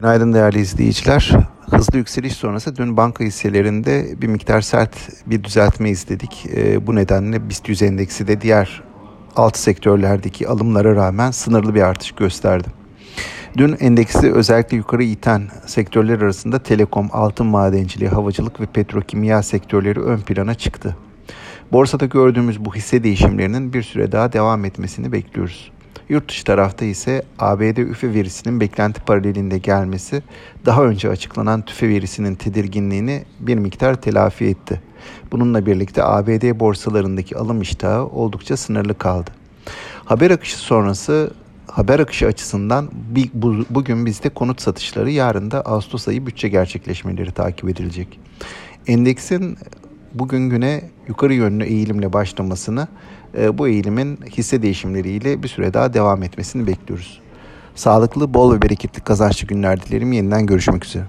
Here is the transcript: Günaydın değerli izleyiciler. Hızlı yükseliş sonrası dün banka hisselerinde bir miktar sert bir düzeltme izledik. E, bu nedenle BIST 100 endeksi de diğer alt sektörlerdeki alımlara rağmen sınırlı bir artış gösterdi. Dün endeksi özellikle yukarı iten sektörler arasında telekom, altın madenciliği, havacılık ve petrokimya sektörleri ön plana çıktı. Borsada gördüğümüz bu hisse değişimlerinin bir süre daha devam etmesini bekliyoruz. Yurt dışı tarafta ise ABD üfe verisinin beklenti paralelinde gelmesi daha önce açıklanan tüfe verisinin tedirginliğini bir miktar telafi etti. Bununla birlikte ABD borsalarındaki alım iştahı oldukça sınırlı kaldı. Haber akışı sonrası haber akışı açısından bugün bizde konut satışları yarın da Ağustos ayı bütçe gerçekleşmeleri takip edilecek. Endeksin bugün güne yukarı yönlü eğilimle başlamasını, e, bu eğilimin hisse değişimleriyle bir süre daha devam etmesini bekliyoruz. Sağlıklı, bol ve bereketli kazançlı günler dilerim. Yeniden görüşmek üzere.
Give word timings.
Günaydın 0.00 0.32
değerli 0.32 0.58
izleyiciler. 0.58 1.32
Hızlı 1.70 1.98
yükseliş 1.98 2.32
sonrası 2.32 2.76
dün 2.76 2.96
banka 2.96 3.24
hisselerinde 3.24 4.22
bir 4.22 4.26
miktar 4.26 4.60
sert 4.60 4.96
bir 5.26 5.44
düzeltme 5.44 5.90
izledik. 5.90 6.46
E, 6.56 6.86
bu 6.86 6.94
nedenle 6.94 7.48
BIST 7.48 7.68
100 7.68 7.82
endeksi 7.82 8.28
de 8.28 8.40
diğer 8.40 8.82
alt 9.36 9.56
sektörlerdeki 9.56 10.48
alımlara 10.48 10.96
rağmen 10.96 11.30
sınırlı 11.30 11.74
bir 11.74 11.82
artış 11.82 12.12
gösterdi. 12.12 12.68
Dün 13.56 13.76
endeksi 13.80 14.32
özellikle 14.32 14.76
yukarı 14.76 15.02
iten 15.02 15.42
sektörler 15.66 16.20
arasında 16.20 16.58
telekom, 16.58 17.08
altın 17.12 17.46
madenciliği, 17.46 18.10
havacılık 18.10 18.60
ve 18.60 18.66
petrokimya 18.66 19.42
sektörleri 19.42 20.00
ön 20.00 20.20
plana 20.20 20.54
çıktı. 20.54 20.96
Borsada 21.72 22.06
gördüğümüz 22.06 22.64
bu 22.64 22.74
hisse 22.74 23.04
değişimlerinin 23.04 23.72
bir 23.72 23.82
süre 23.82 24.12
daha 24.12 24.32
devam 24.32 24.64
etmesini 24.64 25.12
bekliyoruz. 25.12 25.72
Yurt 26.08 26.28
dışı 26.28 26.44
tarafta 26.44 26.84
ise 26.84 27.22
ABD 27.38 27.76
üfe 27.76 28.14
verisinin 28.14 28.60
beklenti 28.60 29.00
paralelinde 29.00 29.58
gelmesi 29.58 30.22
daha 30.66 30.84
önce 30.84 31.08
açıklanan 31.10 31.62
tüfe 31.62 31.88
verisinin 31.88 32.34
tedirginliğini 32.34 33.24
bir 33.40 33.54
miktar 33.54 34.00
telafi 34.00 34.44
etti. 34.44 34.82
Bununla 35.32 35.66
birlikte 35.66 36.04
ABD 36.04 36.60
borsalarındaki 36.60 37.36
alım 37.36 37.62
iştahı 37.62 38.06
oldukça 38.06 38.56
sınırlı 38.56 38.98
kaldı. 38.98 39.30
Haber 40.04 40.30
akışı 40.30 40.58
sonrası 40.58 41.30
haber 41.66 41.98
akışı 41.98 42.26
açısından 42.26 42.90
bugün 43.70 44.06
bizde 44.06 44.28
konut 44.28 44.60
satışları 44.60 45.10
yarın 45.10 45.50
da 45.50 45.60
Ağustos 45.60 46.08
ayı 46.08 46.26
bütçe 46.26 46.48
gerçekleşmeleri 46.48 47.30
takip 47.32 47.68
edilecek. 47.68 48.20
Endeksin 48.86 49.58
bugün 50.14 50.50
güne 50.50 50.90
yukarı 51.08 51.34
yönlü 51.34 51.64
eğilimle 51.64 52.12
başlamasını, 52.12 52.88
e, 53.38 53.58
bu 53.58 53.68
eğilimin 53.68 54.18
hisse 54.36 54.62
değişimleriyle 54.62 55.42
bir 55.42 55.48
süre 55.48 55.74
daha 55.74 55.94
devam 55.94 56.22
etmesini 56.22 56.66
bekliyoruz. 56.66 57.20
Sağlıklı, 57.74 58.34
bol 58.34 58.54
ve 58.54 58.62
bereketli 58.62 59.00
kazançlı 59.00 59.46
günler 59.46 59.82
dilerim. 59.82 60.12
Yeniden 60.12 60.46
görüşmek 60.46 60.84
üzere. 60.84 61.04